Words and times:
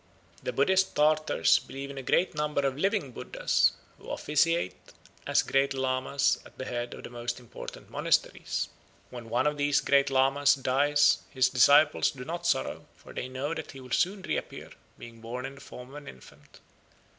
The 0.41 0.51
Buddhist 0.51 0.95
Tartars 0.95 1.59
believe 1.59 1.91
in 1.91 1.97
a 1.99 2.01
great 2.01 2.33
number 2.33 2.61
of 2.65 2.75
living 2.75 3.11
Buddhas, 3.11 3.73
who 3.99 4.09
officiate 4.09 4.93
as 5.27 5.43
Grand 5.43 5.75
Lamas 5.75 6.39
at 6.43 6.57
the 6.57 6.65
head 6.65 6.95
of 6.95 7.03
the 7.03 7.11
most 7.11 7.39
important 7.39 7.91
monasteries. 7.91 8.69
When 9.11 9.29
one 9.29 9.45
of 9.45 9.57
these 9.57 9.79
Grand 9.79 10.09
Lamas 10.09 10.55
dies 10.55 11.19
his 11.29 11.49
disciples 11.49 12.09
do 12.09 12.25
not 12.25 12.47
sorrow, 12.47 12.87
for 12.95 13.13
they 13.13 13.29
know 13.29 13.53
that 13.53 13.73
he 13.73 13.79
will 13.79 13.91
soon 13.91 14.23
reappear, 14.23 14.71
being 14.97 15.21
born 15.21 15.45
in 15.45 15.53
the 15.53 15.61
form 15.61 15.89
of 15.89 15.95
an 15.97 16.07
infant. 16.07 16.61